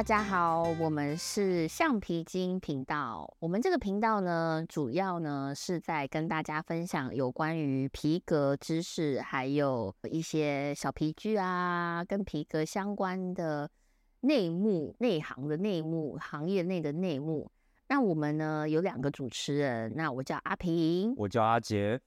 [0.00, 3.30] 大家好，我们是橡皮筋频道。
[3.38, 13.70] 我们这个频道呢，主要呢是在跟大家分享有关于皮革知识，还有一些小皮具啊，跟皮革相关的
[14.20, 17.50] 内幕、内行的内幕、行业内的内幕。
[17.88, 22.00] 那我们呢有两个主持人，那我叫阿平，我叫阿杰。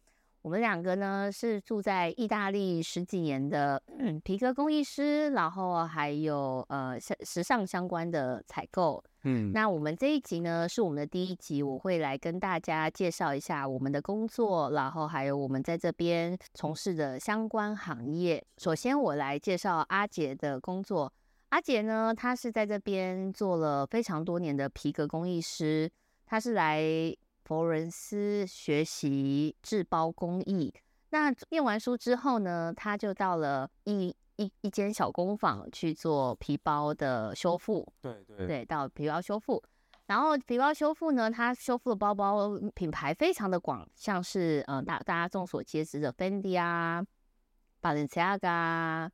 [0.44, 3.82] 我们两个呢是住在意大利十几年的
[4.26, 9.02] 皮革工艺师，然后还有呃时时尚相关的采购。
[9.24, 18.44] 嗯，那我们这一集呢是我们的第一集，我会来跟大家介绍一下我们的工作，然后还有我们在这边从事的相关行业。
[18.58, 21.10] 首先我来介绍阿杰的工作。
[21.50, 25.90] 阿杰呢，他是在这边做了非常多年的皮革工艺师，
[26.26, 27.16] 他是来。
[27.46, 30.74] 佛伦斯学习制包工艺，
[31.10, 37.88] 那念完书之后呢，他就到了一一一间小工坊去做皮包的修复。
[38.02, 39.62] 对对对，到皮包修复，
[40.08, 47.06] 然后皮包修复呢，它修复的包包品牌非常的广，像是呃大大家众所皆知的 Fendi 啊、
[47.82, 49.10] Balenciaga、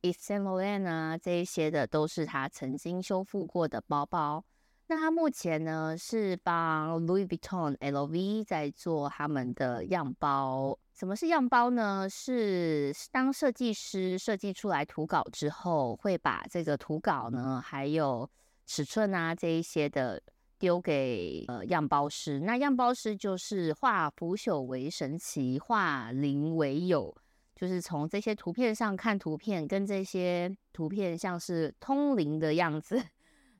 [0.00, 4.44] Yves Saint Laurent 啊这一些的，都是他曾经修复过的包包。
[4.92, 10.78] 那他目前呢是帮 Louis Vuitton、LV 在做他们的样包。
[10.92, 12.06] 什么是样包呢？
[12.10, 18.28] 是当设计师设计出来图稿之后，会把这个图稿呢，还有
[18.66, 20.20] 尺寸啊这一些的
[20.58, 22.40] 丢给呃样包师。
[22.40, 27.16] 那样包师就是化腐朽为神奇，化零为有，
[27.56, 33.02] 就是从这些图片上看图片，跟这些图片像是通灵的样子。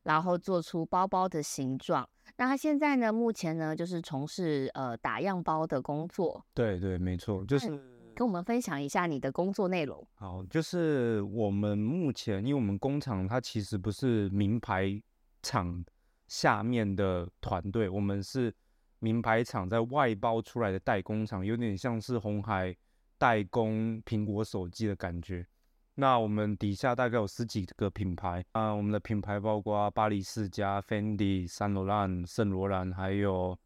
[0.05, 2.09] 然后做出包包的形状。
[2.37, 3.13] 那他现在呢？
[3.13, 6.45] 目前呢，就是从事呃打样包的工作。
[6.55, 7.69] 对对，没错，就是
[8.15, 10.07] 跟我们分享一下你的工作内容。
[10.15, 15.01] 好，就是我们目前，因为我们工厂它其实不是名牌
[15.43, 15.85] 厂
[16.29, 18.55] 下面的团队，我们是
[19.01, 22.75] 名牌厂在外包出来的代工厂，有点像是红海
[23.19, 25.47] 代工苹果手机的感觉。
[25.95, 33.59] 那我们底下大概有十几个品牌啊，我们的品牌包括巴黎世家、Fendi、圣罗兰、圣罗兰，还有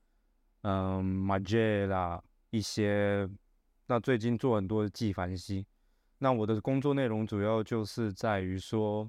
[0.62, 3.28] 嗯 m a g e l 一些。
[3.86, 5.64] 那最近做很多的纪梵希。
[6.18, 9.08] 那我的工作内容主要就是在于说，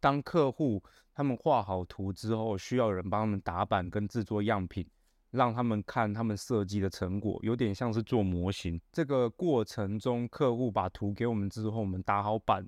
[0.00, 4.86] 当客户他们画好图之后，需要人帮他们打版跟制作样品。
[5.30, 8.80] 让他们看他们设计的成果，有点像是做模型。
[8.92, 12.66] 这个过程中，客户把图给我们之后，我们打好版，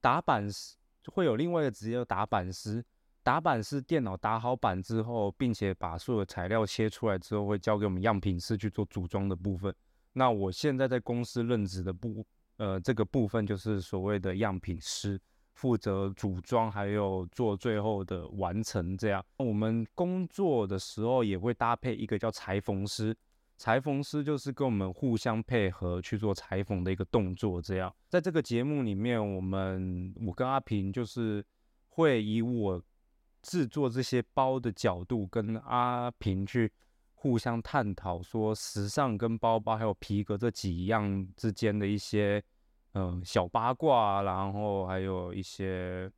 [0.00, 0.76] 打版师
[1.06, 2.84] 会有另外一个职业打版师。
[3.22, 9.74] 打版师电脑打好版之后，并且把所有材料切出来之后，会交给我们样品师去做组装的部分。
[10.12, 12.26] 那我现在在公司任职的部，
[12.58, 15.18] 呃，这个部分就是所谓的样品师。
[15.54, 18.96] 负责组装，还有做最后的完成。
[18.96, 23.16] 这样，我们工作的时候也会搭配一个叫裁缝师。
[23.56, 27.62] 裁缝师就是跟我们互相配合去做裁缝的一个动作。
[27.62, 31.44] 这样，在这个节目里面，我们我跟阿平就是
[31.90, 32.82] 会以我
[33.42, 36.70] 制作这些包的角度，跟阿平去
[37.14, 42.42] 互相探讨，说时尚跟包包还有皮革这几样之间的一些。
[42.94, 46.10] 嗯，小八卦，然后还有一些，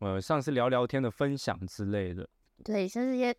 [0.00, 2.28] 呃，像是聊聊天的分享之类的。
[2.62, 3.34] 对，像这些，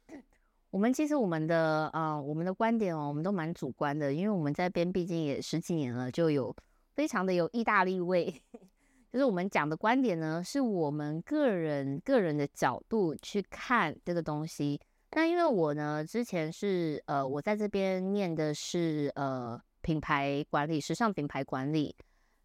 [0.72, 6.56] 我们其实我们的啊，我们的观点哦，我们都蛮主观的，因为我们在边毕竟也十几年了，就有
[6.96, 8.34] 非常的有意大利味。
[9.14, 14.80] 就是我们讲的观点呢，是我们个人个人的角度去看这个东西。
[15.12, 21.96] 那因为我呢，之前是呃，我在这边念的是呃品牌管理，时尚品牌管理。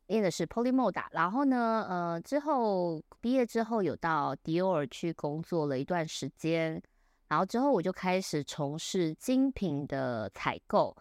[0.07, 6.81] 念的是 Polymoda，然后呢，呃，之后毕业之后有到迪奥尔去工作了一段时间，
[7.29, 10.95] 然后之后我就开始从事精品的采购。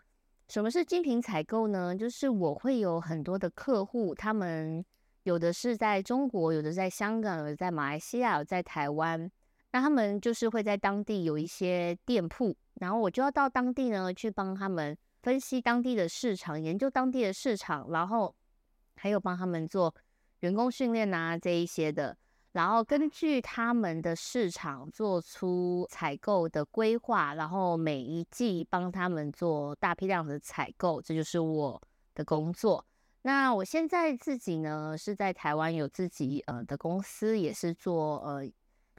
[0.47, 1.93] 什么是精品采购呢？
[1.95, 4.83] 就是我会有很多的客户，他们
[5.23, 9.29] 有的是在中国，有的在香港，有的在马来西亚，有在台湾，
[9.73, 18.33] 那他们就是会在当地有一些店铺，然后我就要到当地呢去帮他们分析当地的市场，研究当地的市场，然后。
[18.95, 19.93] 还有帮他们做
[20.39, 22.17] 员工训练啊这一些的，
[22.51, 31.81] 然后根据他们的市场做出采购的规划，然后每一季帮他们做大批量的采购，这就是我
[32.13, 32.85] 的工作。
[33.23, 38.45] 那我现在自己呢是在台湾有自己呃的公司，也是做呃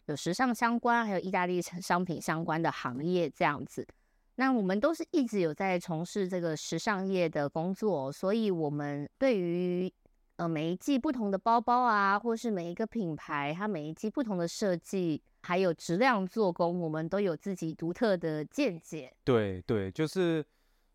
[0.07, 3.87] 有时尚相关，还有意大利商品相关的行业这样子。
[4.37, 9.93] 那我们都是一直有在从事这个时尚业的工作，所以我们对于
[10.37, 19.15] 呃每一季不同的包包啊，或是每一个品牌它每一季不同的设计，还有质量做工，我们都有自己独特的见解。
[19.23, 20.45] 对对，就是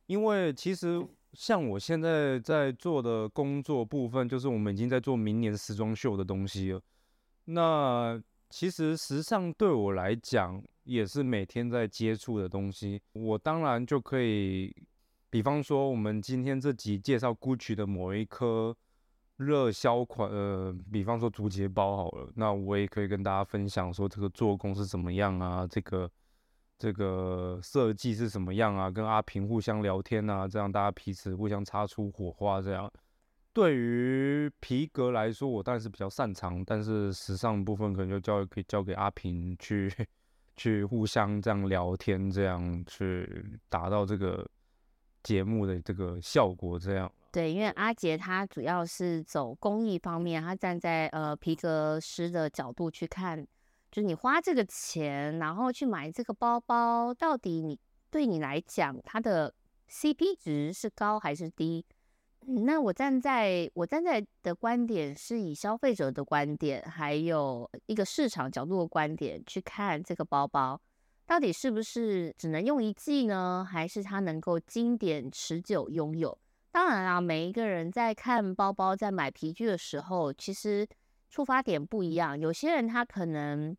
[0.07, 1.01] 因为其实
[1.33, 6.81] 像我现在在做的工作部分，就是我们已经在做明年时装秀的东西了。
[7.45, 12.99] 那其实时尚对我来讲也是每天在接触的东西。
[13.13, 14.75] 我当然就可以，
[15.29, 18.75] 比方说我们今天这集介绍 GUCCI 的某一颗
[19.37, 26.09] 热销款，呃，比方说竹节包好了，那我也可以跟大家分享说这个做工是怎么样啊，这个
[26.77, 32.91] 这个设计是什么样啊，跟阿平互相聊天啊，这样大家彼此互相擦出火花这样。
[33.53, 39.91] 对于皮革来说，我当然是比较擅长，但是时尚部分可能就交可以交给阿平去
[40.59, 44.45] 去互相这样聊天，这样去达到这个
[45.23, 46.77] 节目的这个效果。
[46.77, 53.41] 这样对，因为阿杰他主要是走工艺方面，他站在呃皮革师的角度去看，
[53.89, 57.79] 就是你花这个钱，然后去买这个包包，到底你
[58.11, 59.53] 对你来讲，它的
[59.89, 61.85] CP 值是高还是低？
[62.45, 70.79] 那我站在我站在的观点是以消费者的观点，还有一个市场角度的观点去看这个包包，
[71.27, 73.67] 到底是不是只能用一季呢？
[73.69, 76.35] 还是它能够经典持久拥有？
[76.71, 80.87] 当然啦，每一个人在看包包、在买皮具的时候，其实
[81.29, 82.39] 出发点不一样。
[82.39, 83.75] 有些人他可能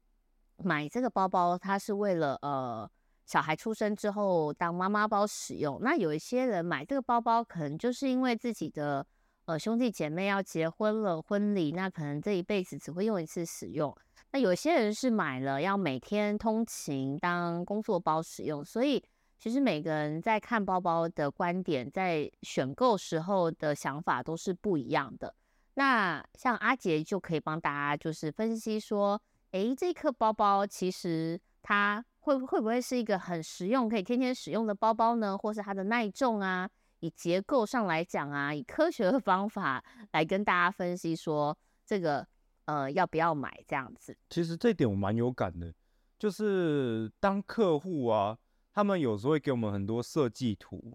[0.58, 2.88] 买这个包包，他是为了呃。
[3.26, 9.06] 小孩出生之后当妈妈包使用，那有一些人买这个包包，可能就是因为自己的
[9.44, 13.96] 呃兄弟姐妹要结婚了，婚礼，那可能这一辈子只会用一次使用。
[14.32, 19.00] 那有些人是买了要每天通勤当工作包使用，所以
[19.38, 25.32] 其实每个人在看包包的观点，在选购时候的想法都是不一样的。
[25.74, 32.04] 那像阿杰就可以帮大家就是分析说，诶，这颗包包其实它。
[32.20, 35.36] 会会不会是一个很实用、可以天天使用的包包呢？
[35.36, 36.68] 或是它的耐重啊，
[37.00, 39.82] 以结构上来讲啊，以科学的方法
[40.12, 41.56] 来跟大家分析说
[41.86, 42.26] 这个
[42.66, 44.16] 呃要不要买这样子。
[44.28, 45.72] 其实这点我蛮有感的，
[46.18, 48.36] 就是当客户啊，
[48.72, 50.92] 他们有时候会给我们很多设计图，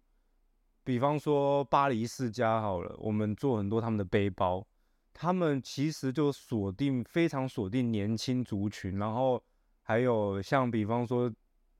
[0.83, 4.66] 比方说巴黎世家好了，我们做很多他们的背包，
[5.12, 9.44] 他们其实就锁定非常锁定年轻族群，然后。
[9.88, 11.32] 还有像比方说，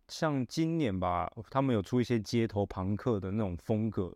[0.07, 4.16] 像今年吧，他们有出一些街头朋克的那种风格，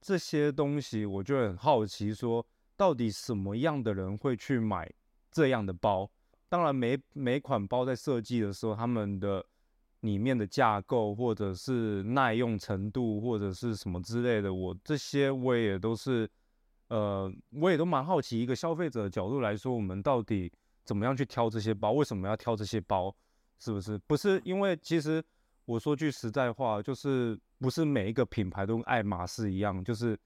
[0.00, 2.44] 这些东西我就很好奇，说
[2.76, 4.92] 到底什么样的人会去买
[5.30, 6.10] 这样的包？
[6.48, 9.46] 当然，每每款包在设计的时候，他们的
[10.00, 16.28] 里面的架构或者是耐用程度或者是什么之类的，我这些我也都是，
[16.88, 20.52] 呃，我也都蛮好奇，一个消费者的角度来说，我们到底。
[20.84, 21.92] 怎么样去挑这些包？
[21.92, 23.14] 为什么要挑这些包？
[23.58, 23.96] 是不是？
[24.06, 25.22] 不是因为其实
[25.64, 30.18] 我说句实在话，就是不是每一个品牌都跟爱马仕一样，就是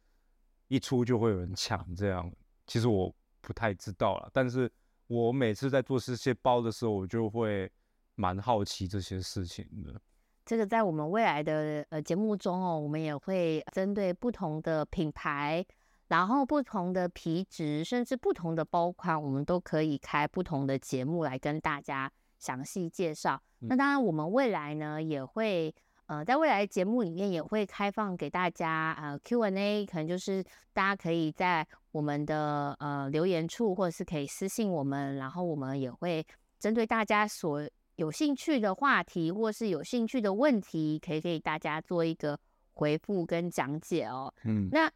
[0.68, 2.32] 一出就会有人抢这样。
[2.66, 4.70] 其实我不太知道了，但是
[5.06, 7.70] 我每次在做这些包的时候，我就会
[8.14, 10.00] 蛮好奇这些事情的。
[10.46, 15.64] 这个在我们未来的呃节目中哦，我们也会针对不同的品牌。
[16.08, 23.42] 然后不同的皮质，甚至不同的包款，我们都可以开不同的节目来跟大家详细介绍。
[23.60, 25.74] 那当然，我们未来呢也会，
[26.06, 36.24] 呃，在未来节目里面也会开放给大家，呃，Q&A，可能就是大家可以在我们的呃留言处，或者是可以私信我们，然后我们也会
[36.60, 42.38] 针对大家所有兴趣的话题，或是有兴趣的问题，可以给大家做一个
[42.74, 44.32] 回复跟讲解哦。
[44.44, 44.88] 嗯，那。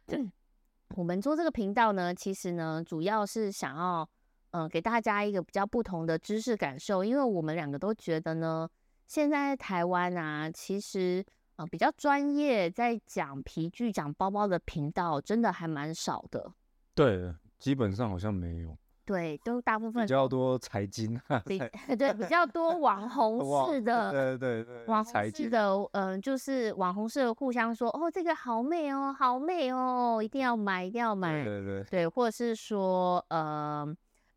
[0.95, 4.07] 我们做这个频道呢，其实呢，主要是想要，
[4.51, 8.69] 嗯，给大家一个比较不同的知识感受，因为我们两个都觉得呢，
[9.07, 11.23] 现在台湾啊，其实，
[11.55, 16.51] 呃，比较专业在讲皮具、讲包包的频道，真的还蛮少的。
[16.93, 18.77] 对，基本上好像没有。
[19.03, 21.59] 对，都大部分比较多财经，比
[21.97, 33.85] 对比较多网红式的，对对对，网红式的，嗯，就是网红式的互相说，哦，这个好美哦，好美哦，一定要买，一定要买，对对对，或者是说，呃，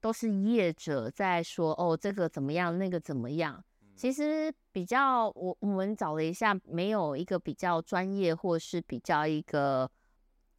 [0.00, 3.62] 都是业者在说，哦，这个怎么样，那个怎么样，
[3.94, 9.88] 其实比较，我我们找了一下，没有一个比较专业，或是比较一个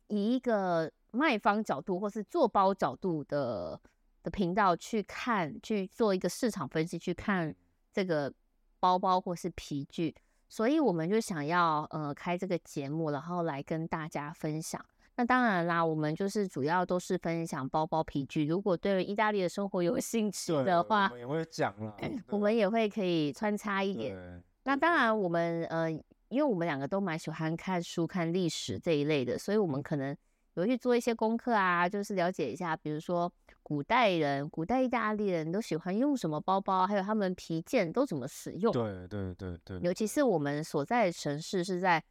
[0.07, 3.81] 以一个卖方角度，或是做包角度的。
[4.25, 7.55] 的频道去看，去做一个市场分析，去看
[7.93, 8.33] 这个
[8.79, 10.15] 包包或是皮具，
[10.49, 14.83] 所以我们就想要呃开这个节目，然后来跟大家分享。
[15.17, 18.47] 那当然啦，我们就是主要都是分享包包皮具。
[18.47, 21.95] 如果对意大利的生活有兴趣的话，我们也会讲啦，
[22.29, 24.43] 我们也会可以穿插一点。
[24.63, 25.89] 那当然，我们呃，
[26.29, 30.17] 因为我们两个都蛮喜欢看书、看历史这一类的，所以我们可能
[30.55, 33.31] 有去做一些功课啊，就是了解一下，比如说
[33.65, 38.71] 古代人、古代意大利人都喜欢用什么包包，还有他们皮件都怎么使用。
[38.71, 42.03] 对对对对，尤其是我们所在的城市是在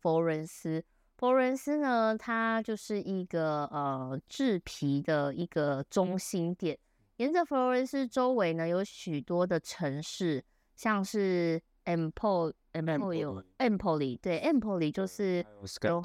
[0.00, 0.82] 佛罗伦斯。
[1.18, 6.78] 佛罗伦斯呢，它就是一个呃制皮的一个中心点。
[7.18, 10.42] 沿着佛罗伦斯周围呢，有许多的城市，
[10.74, 12.52] 像是 Empoli、
[13.58, 15.44] Empoli，对，Empoli 就是
[15.82, 16.02] 有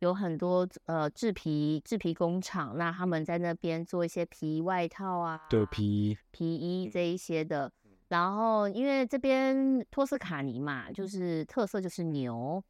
[0.00, 7.72] 有很多呃制皮制皮工厂，那他们在那边做一些皮外套啊，对皮衣皮衣这一些的。
[8.08, 12.62] 然后因为这边托斯卡尼嘛，就是特色就是牛。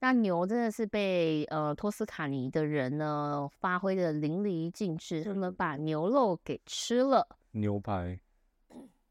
[0.00, 7.26] 那牛真的是被呃托斯卡尼的人呢发挥的淋漓尽致，他们把牛肉给吃了。
[7.52, 8.20] 牛排，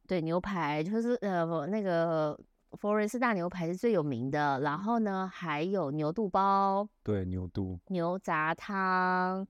[0.07, 2.39] 对，牛排就是呃那个
[2.71, 4.59] 佛罗伦斯大牛排是最有名的。
[4.61, 9.47] 然后呢，还有牛肚包，对，牛肚，牛杂汤。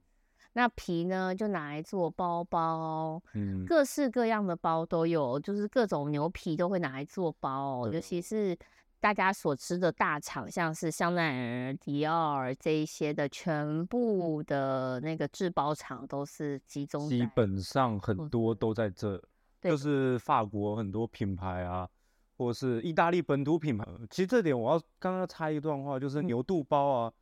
[0.54, 8.58] 那皮呢就拿来做包包，嗯，各式各样的包都有，就是各种牛皮都会拿来做包，尤其是。
[9.00, 17.08] 大家所知的大厂，像是香奈儿、迪奥这一些的，全部的那个制包厂都是集中。
[17.08, 19.22] 基本上很多都在这，
[19.62, 21.88] 就是法国很多品牌啊，
[22.38, 23.86] 或是意大利本土品牌。
[24.10, 27.14] 其实这点我要刚刚插一段话，就是牛肚包啊，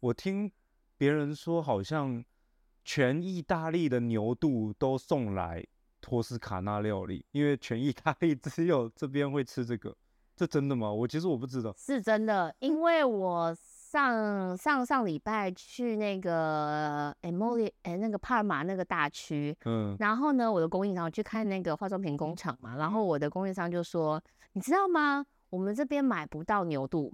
[0.00, 0.50] 我听
[0.98, 2.22] 别人说，好像
[2.84, 5.64] 全意大利的牛肚都送来
[6.00, 9.96] 托斯卡纳料理，因为全意大利只有这边会吃这个。
[10.36, 10.92] 这真的吗？
[10.92, 13.56] 我其实我不知道，是真的，因为我
[13.94, 24.20] 上上上礼拜去那个 Emily 哎那个帕尔马那个大区，嗯，然后呢，我的供应商去看那个化妆品工厂嘛，然后我的供应商就说，
[24.54, 25.24] 你知道吗？
[25.48, 27.12] 我们这边买不到牛肚，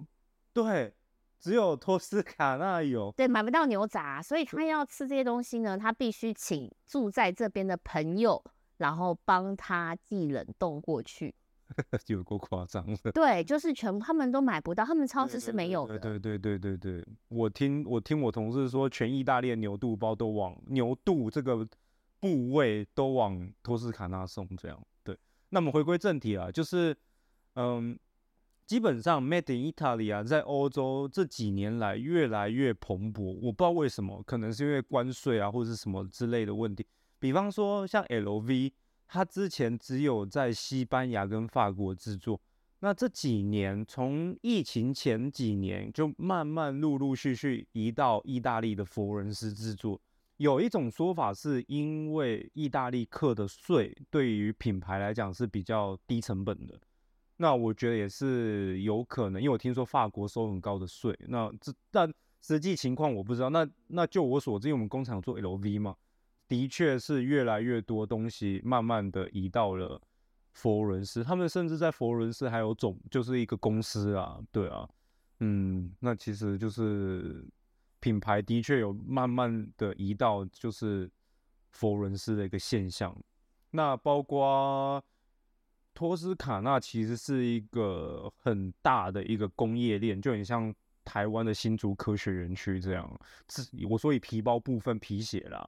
[0.53, 0.91] 对，
[1.39, 8.43] 只有托斯卡纳有，对，买不到牛杂，所以他要吃这些东西呢，他必须请住在这边的朋友，
[8.77, 11.35] 然后帮他寄冷冻过去。
[12.07, 15.97] 有够夸张的，对，就是全部他们都买不到，他们超市是没有的。
[15.97, 21.67] 对对对对对对，我听我听我同事说，全意大利的牛肚包都往牛肚这个
[22.19, 25.17] 部位都往托斯卡纳送，这样对。
[25.49, 26.95] 那我们回归正题啊，就是
[27.55, 27.97] 嗯，
[28.65, 36.85] 基本上 Made in Italy 啊，在欧洲这几年来越来越蓬勃，我不知道为什么，可能是因为关税啊或者是什么之类的问题。
[37.19, 38.71] 比方说像 LV。
[39.13, 42.39] 它之前只有在西班牙跟法国制作，
[42.79, 49.99] 那这几年从疫情前几年就慢慢陆陆续续移到意大利的佛伦斯制作。
[50.37, 56.79] 有一种说法是因为意大利课的税对于品牌来讲是比较低成本的，
[57.35, 63.49] 那我觉得也是有可能，因为我听说法国收很高的税，那这但实际情况我不知道。
[63.49, 65.97] 那那就我所知，因为我们工厂做 LV 嘛。
[66.51, 70.01] 的确是越来越多东西慢慢的移到了
[70.51, 74.85] 佛罗伦斯，他们甚至在佛罗伦斯还有总就是一个公司啊，对啊，
[75.39, 77.47] 嗯，那其实就是
[78.01, 81.09] 品牌的确有慢慢的移到就是
[81.71, 83.15] 佛罗伦斯的一个现象。
[83.69, 85.01] 那包括
[85.93, 93.09] 托斯卡纳其实是一个很大的一个工业链，就很像台湾的新竹科学园区这样。
[93.47, 95.65] 是我说以皮包部分皮鞋啦。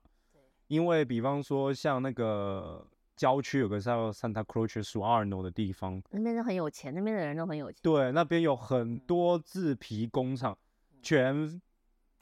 [0.67, 7.79] 因为，比方说，像那个郊区有个叫 Santa Croce su Arno 的地方，那边都很有钱，那边的人都很有钱。
[7.83, 10.57] 对，那边有很多制皮工厂，
[11.01, 11.61] 全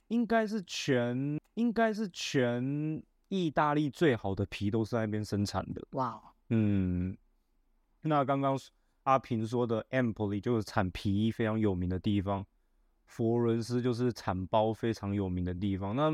[0.09, 5.81] 应该是全应该是全意大利最好的皮都是在那边生产的。
[5.91, 7.17] 哇，嗯，
[8.01, 8.59] 那刚刚
[9.03, 12.45] 阿平说的 Empoli 就是产皮衣非常有名的地方，
[13.05, 15.95] 佛罗伦斯就是产包非常有名的地方。
[15.95, 16.11] 那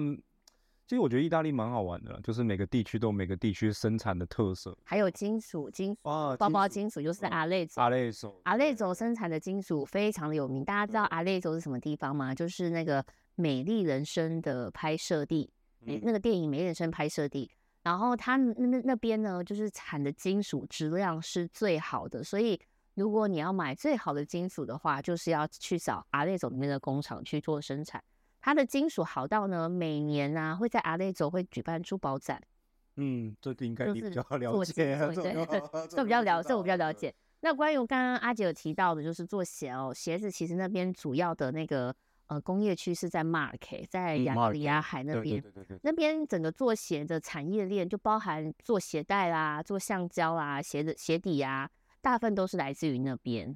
[0.88, 7.82] 其实我觉得意大利蛮好玩的，就是每个地区都有每个地区生产的特色，还有金属金属包包金属，就是阿雷佐。
[7.82, 10.64] 阿雷佐，阿雷佐生产的金属非常的有名。
[10.64, 12.34] 大家知道阿雷佐是什么地方吗？
[12.34, 13.04] 就是那个
[13.36, 15.52] 《美丽人生》的拍摄地，
[15.82, 17.52] 那个电影《美丽人生》拍摄地。
[17.84, 22.58] 然后它那那那边呢，就是产的金属质量是最好的，所以
[22.94, 28.02] 如果你要买最好的金属的话，就是要去找阿雷佐里面的工厂去做生产。
[28.40, 32.42] 它的金属好到呢，每年啊会在阿雷州会举办珠宝展。
[32.96, 34.98] 嗯，这个应该你比较 了解，
[35.90, 37.14] 这 比较了，这我比较了解。
[37.42, 45.42] 那关于刚刚阿姐有提到的，就是做鞋哦，鞋子其实那边主要的那个呃工业区是在马尔 K，在亚得里亚海那对边。
[45.42, 51.70] 对对对对，那边整个做鞋的产业链就包含做鞋带啦、做橡胶啦、鞋子鞋底啊，
[52.02, 53.56] 大部分都是来自于那边。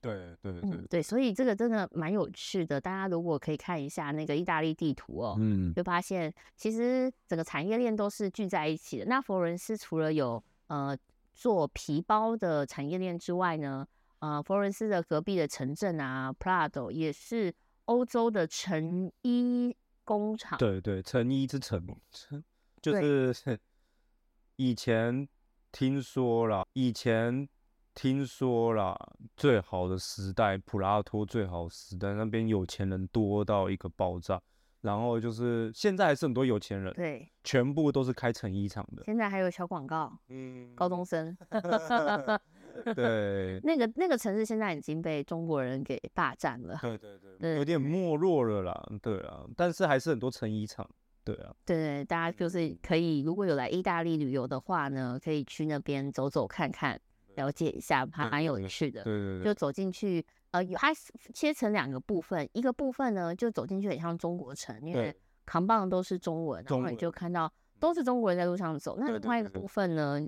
[0.00, 2.80] 对对对嗯，对，所以这个真的蛮有趣的。
[2.80, 9.04] 大家如果可以看一下那个意大利地图哦，嗯就发现其实整个产业链都是聚在一起的。
[9.04, 10.96] 那佛罗伦斯除了有呃
[11.34, 13.86] 做皮包的产业链之外呢，
[14.20, 17.54] 呃，佛罗伦斯的隔壁的城镇啊，Prado 也是
[17.86, 20.58] 欧洲的成衣工厂。
[20.58, 22.42] 对对，成衣之城，成
[22.80, 23.58] 就是
[24.56, 25.28] 以前
[25.72, 27.48] 听说了，以前
[27.94, 28.96] 听说啦，
[29.36, 34.40] 最好的时代，普拉托最好的时代，那边有钱人多到一个爆炸。
[34.82, 39.02] 然后就是现在还是很多有钱人，对，全部都是开成衣厂的。
[39.04, 41.36] 现在还有小广告，嗯，高中生。
[42.94, 46.78] 对那个那个城市现在已经被中国人给霸占了。
[46.80, 48.88] 对对对，对有点没落了啦。
[49.02, 50.88] 对啊，但是还是很多成衣厂。
[51.22, 56.98] 对啊，对，大家就是可以，如果有来意大利旅游的话呢，可以去那边走走看看，
[57.40, 59.02] 了解一下，还蛮有趣的。
[59.02, 65.14] 对对对，就走进去，呃，有它是切成两个部分，一个部分呢就走进去很像中国城，因为
[65.46, 68.96] 扛棒都是中文，然后你就看到都是中国人在路上走。
[68.98, 70.20] 那另外一个部分呢，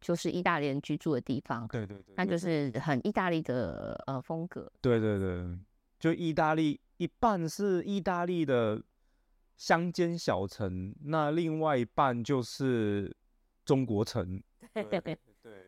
[0.00, 4.70] 就是意大利人居住的地方，对对对，那就是很意大利的呃风格。
[4.80, 5.58] 对对对，
[5.98, 8.82] 就意大利一半是意大利的
[9.56, 13.16] 乡间小城，那另外一半就是
[13.64, 14.42] 中国城。
[14.74, 15.18] 对对对，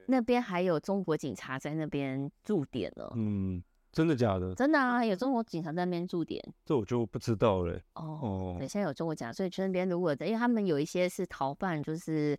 [0.06, 4.54] 那边还有中国警察在那边驻点了，嗯，真的假的？
[4.54, 7.78] 真的啊，有中国警察在那边驻点这我就不知道了。
[7.94, 8.18] 哦。
[8.22, 12.38] 哦对，，现在有中国警察，所以去那边如果因为他们有一些是逃犯，就是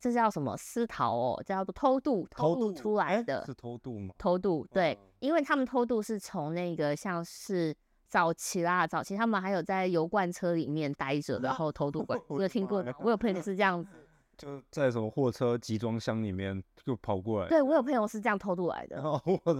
[0.00, 4.14] 这叫什么私逃哦，这叫做偷渡偷渡渡出来哎的是偷渡吗？
[4.18, 7.74] 偷渡，对，嗯因为他们偷渡是从那个像是
[8.06, 12.22] 早期啦，早期他们还有在油罐车里面待着，然 后偷渡过来。
[12.28, 12.92] 我我有听过吗？
[13.00, 13.90] 我有朋友是这样子，
[14.38, 17.48] 就在什么货车集装箱里面就跑过来。
[17.48, 19.02] 对我有朋友是这样偷渡来的。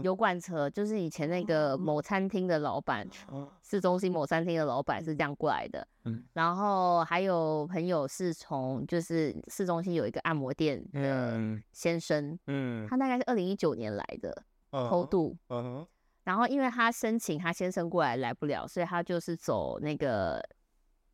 [0.03, 3.07] 油罐车就是以前那个某餐厅的老板，
[3.63, 5.87] 市中心某餐厅的老板是这样过来的。
[6.05, 15.87] 嗯然后还有朋友是从就是市中心有一个按摩店的嗯先生，嗯，他大概是二零一九年来的偷渡，嗯哼，
[16.25, 20.43] 然后因为他申请他先生过来来不了，所以他就是走那个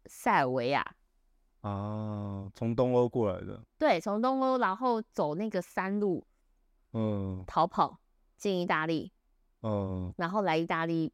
[0.07, 0.85] 塞尔维亚，
[1.65, 6.23] 啊，从东欧过来的，对，从东欧然后走那个山路
[6.93, 7.99] 嗯逃跑
[8.37, 9.11] 进意大利，
[9.63, 11.11] 嗯，然后来意大利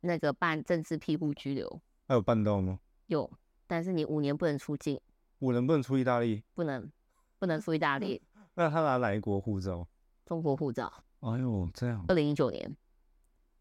[0.00, 2.78] 那个办政治庇护拘留，还有办到吗？
[3.06, 3.30] 有，
[3.66, 5.00] 但是你五年不能出境，
[5.38, 6.42] 五年不能出意大利？
[6.52, 6.92] 不能
[7.38, 8.20] 不能出意大利，
[8.54, 9.88] 那他拿哪一国护照？
[10.26, 12.76] 中国护照，哎呦，这样，二零一九年，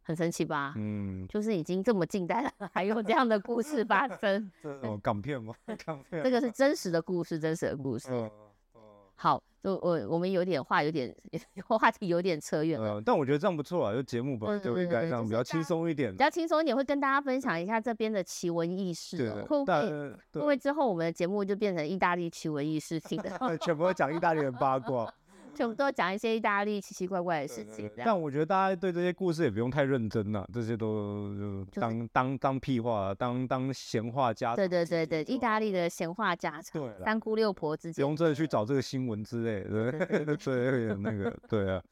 [0.04, 0.74] 很神奇吧？
[0.78, 5.54] 嗯，就是已经这么近代了， 还有这样的故事发生，这种港片吗？
[5.86, 8.10] 港片，这个是真实的故事，真实的故事。
[8.12, 8.30] 嗯，
[8.76, 8.82] 嗯
[9.16, 11.16] 好，就我我们有点话有点
[11.68, 16.18] 话题有点扯远了，呃，但我觉得这样不错啊，就节目本来对就应该这样比较轻松一点比。
[16.18, 19.46] 较轻松一点，会跟大家分享一下这边的奇闻异事对哦。
[19.48, 19.90] 会不会会
[20.32, 25.14] 对不会之后我们的节目就变成意大利奇闻异事性的，全部都讲意大利人八卦。
[25.54, 34.56] 全部都讲一些意大利奇奇怪怪的事情，但我觉得大家对这些故事也不用太认真了，这些都就就是当当当屁话，当当闲话家常。
[34.56, 41.84] 对对对对，意大利的闲话家常对，三姑六婆之间不用真的去找这个新闻之类的，对， 对，有点那个，对啊，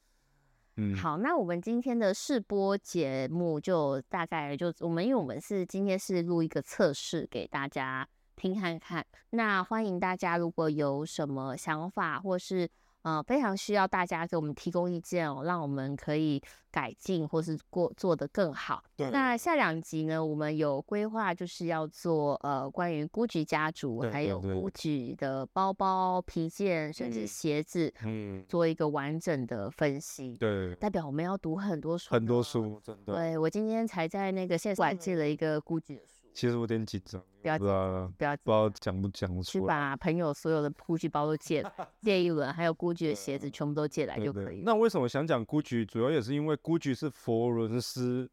[0.76, 9.04] 嗯，好，那我们今天的试播节目就大概就我们，因为我们是今天是录一个测试给大家听看看。
[9.30, 12.68] 那欢迎大家如果有什么想法，或是
[13.02, 18.82] 呃非常需要大家给我们提供意见哦，让我们可以改进或是过做得更好。
[18.96, 30.36] 对那下两集呢，我们有规划就是要做呃关于 GUCCI 家族，还有 GUCCI 的包包、皮件，甚至嗯鞋子，嗯，做一个完整的分析。
[30.36, 32.40] 对，代表我们要读很多书，很多。
[32.42, 44.62] 书，真的，对我今天才在那个线上借了一个 GUCCI 的书，其实我有点紧张，不要不要不要不知道讲不讲得去出来，把朋友所有的 GUCCI 包都借来， 借一轮，还有 GUCCI 的鞋子全部都借来就可以了。
[44.64, 45.84] 那为什么想讲 GUCCI？
[45.84, 48.30] 主要也是因为估计是佛伦斯，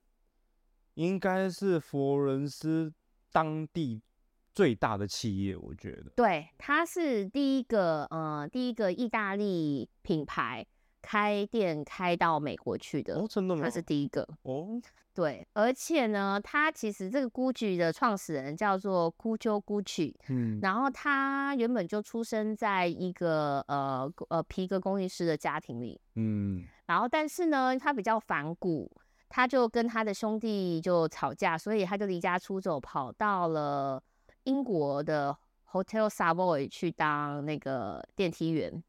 [0.95, 2.93] 应该是佛伦斯
[3.31, 4.01] 当地
[4.53, 6.11] 最大的企业，我觉得。
[6.15, 10.65] 对，它是第一个，呃，第一个意大利品牌
[11.08, 13.70] 开店开到美国去的，哦，真的吗他？
[13.70, 14.28] 是第一个。
[14.41, 14.78] 哦，
[15.13, 28.91] 对，而且呢，他其实这个 GUCCI 的创始人叫做 Guccio Gucci，嗯，然后他原本就出生在一个呃呃皮革工艺师的家庭里，嗯，然后但是呢，他比较反骨，
[29.30, 34.04] 他就跟他的兄弟就吵架，所以他就离家出走，跑到了
[34.43, 35.38] 英国的
[35.72, 38.84] Hotel Savoy 去当那个电梯员，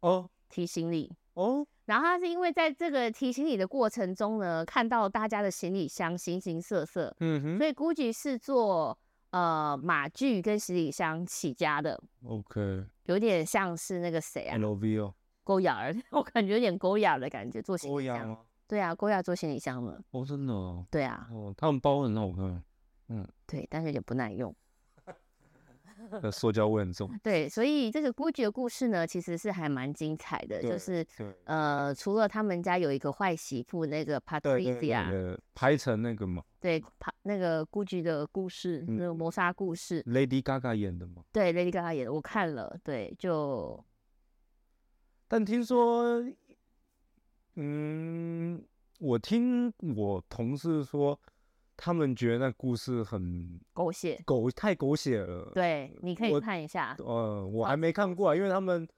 [0.00, 1.12] 哦提行李。
[1.34, 7.58] 哦，然后他是因为在这个提行李的过程中呢，看到大家的行李箱形形色色，嗯哼。
[7.58, 8.96] 所以 GUCCI 是做
[9.30, 18.36] 呃马具跟行李箱起家的，，OK，有点像是那个谁啊，LV 哦，勾雅儿， 我感觉有点勾雅的感觉，做行李箱。
[18.66, 20.00] 对啊，勾雅做行李箱了。
[20.12, 22.62] 哦，真的哦，对啊，哦，他们包很好看，
[23.08, 23.26] 嗯。
[23.46, 24.54] 对，但是有点不耐用。
[26.22, 27.10] 那塑胶味很重。
[27.22, 31.06] 对，所以这个 GUCCI 的故事呢，其实是还蛮精彩的，就是
[31.44, 41.22] 呃，除了他们家有一个坏媳妇那个 Patricia，对，拍成那个嘛对，帕那个 GUCCI 的故事，那个谋杀故事，，Lady Gaga 演的嘛。
[41.32, 43.82] 对，Lady Gaga 演的，我看了，对，就
[45.28, 46.24] 但听说，
[47.56, 48.62] 嗯，
[48.98, 51.18] 我听我同事说，
[51.76, 54.20] 他们觉得那故事很狗血。
[54.24, 56.96] 狗太狗血了。，对，你可以看一下。
[56.98, 58.88] 呃，我还没看过啊，因为他们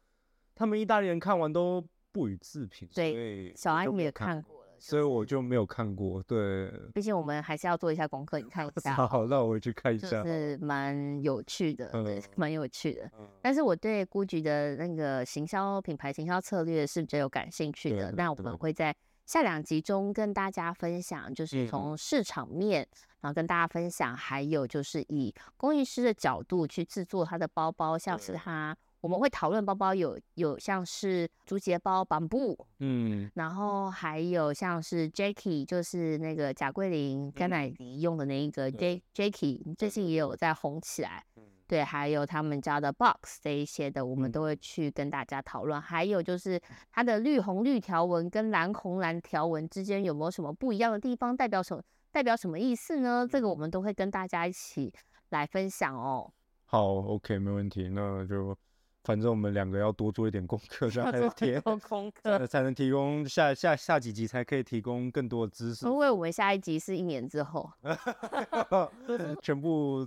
[0.54, 6.22] 他们意大利人看完都不予置评，对小安也看看过了，所以我就没有看过。
[6.22, 10.22] 对，毕竟我们还是要做一下功课，你看一下，好，那我回去看一就下。
[10.22, 13.10] 是蛮有趣的，对嗯，蛮有趣的。
[13.18, 18.10] 嗯但是我对 GUCCI 的那个行销品牌行销策略是比较有感兴趣的。
[18.12, 18.94] 那我们会在
[19.26, 21.66] 下两集中跟大家分享，就是嗯。
[21.66, 22.88] 从市场面，
[23.20, 28.38] 然后跟大家分享，还有就是以工艺师的角度去制作他的包包，像是对。
[28.38, 37.50] 他我们会讨论包包有有像是竹节包、绑布，嗯，然后还有像是 Jacky，就是那个贾桂林、甘嗯。
[37.50, 39.30] 乃迪用的那一个 J 对。
[39.30, 41.24] Jacky，最近也有在红起来。
[41.36, 45.81] 嗯对，还有他们家的 Box 这一些的，我们嗯都会去跟大家讨论。
[45.81, 46.61] 还有就是
[46.92, 53.26] 它的绿红绿条纹跟蓝红蓝条纹之间有没有什么不一样的地方，代表什么代表什么意思呢？
[53.31, 54.92] 这个我们都会跟大家一起
[55.31, 56.33] 来分享哦。
[56.64, 57.88] 好，OK，没问题。
[57.88, 58.57] 那就
[59.05, 67.70] 反正我们两个要多做一点功课，这样才能提供功才课，才能提供下下下几集才可以提供更多的知识，因为我们下一集是一年之后。
[69.42, 70.07] 全部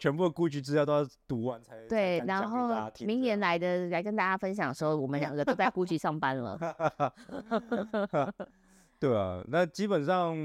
[0.00, 6.58] 全部的估计资料都要读完才才对，敢然后明年来的来跟大家分享的时候，我们两个都在 GUCCI 上班了。
[8.98, 10.36] 对啊，那基本上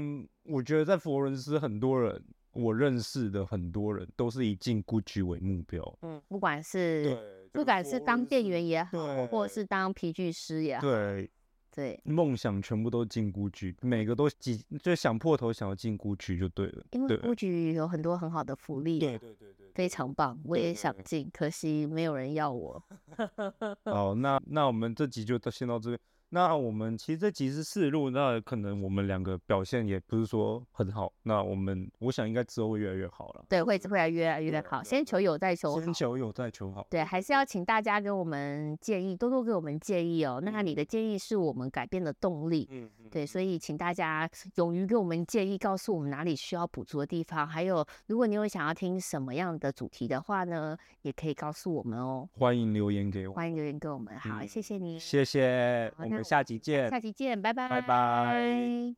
[0.44, 5.98] 我觉得在佛罗伦斯很多人，我认识的很多人都是以进 GUCCI 为目标。
[6.02, 11.30] 嗯，不管是，不管是当店员也好，或者是当皮具师也好，对
[11.76, 16.86] 对，梦想全部都进 GUCCI，每个都几，就想破头想要进 GUCCI 就对了。
[16.92, 19.66] 因为对 GUCCI 有很多很好的福利，对对对对。
[19.74, 22.82] 非常棒，我也想进，可惜没有人要我。
[23.84, 26.00] 好，那那我们这集就到先到这边。
[26.28, 31.12] 那我们其实这集是试录，那可能我们两个表现也不是说很好。
[31.22, 33.44] 那我们我想应该之后会越来越好了。
[33.48, 35.94] 对，会会来越来越对啊好，先求有再求好先。
[35.94, 36.86] 求有再求好。
[36.90, 40.40] 对，还是要请大家给我们建议，多多给我们建议哦。
[40.44, 42.66] 那你嗯的建议是我们改变的动力。
[42.70, 47.46] 嗯，嗯对，嗯所以请大家勇于给我们建议，告诉我们哪里需要补足的地方。
[47.46, 52.28] 还有，如果你有想要听什么样的主题的话呢，也可以告诉我们哦。
[52.32, 53.32] 欢迎留言给我。
[53.32, 54.18] 欢迎留言给我们。
[54.18, 58.94] 好，谢嗯谢你，谢谢，我们下集见，下集见，拜拜，拜拜。